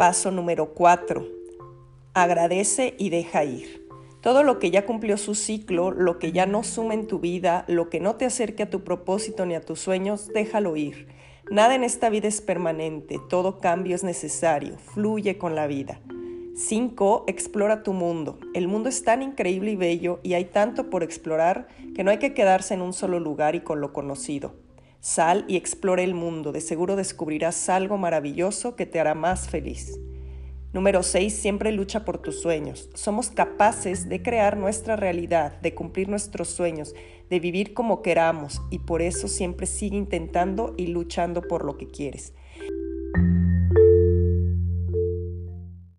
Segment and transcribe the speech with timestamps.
[0.00, 1.28] Paso número 4.
[2.14, 3.86] Agradece y deja ir.
[4.22, 7.66] Todo lo que ya cumplió su ciclo, lo que ya no suma en tu vida,
[7.68, 11.08] lo que no te acerque a tu propósito ni a tus sueños, déjalo ir.
[11.50, 16.00] Nada en esta vida es permanente, todo cambio es necesario, fluye con la vida.
[16.56, 17.24] 5.
[17.26, 18.38] Explora tu mundo.
[18.54, 22.16] El mundo es tan increíble y bello y hay tanto por explorar que no hay
[22.16, 24.54] que quedarse en un solo lugar y con lo conocido.
[25.00, 29.98] Sal y explora el mundo, de seguro descubrirás algo maravilloso que te hará más feliz.
[30.74, 31.32] Número 6.
[31.32, 32.90] Siempre lucha por tus sueños.
[32.94, 36.94] Somos capaces de crear nuestra realidad, de cumplir nuestros sueños,
[37.30, 41.88] de vivir como queramos y por eso siempre sigue intentando y luchando por lo que
[41.88, 42.34] quieres.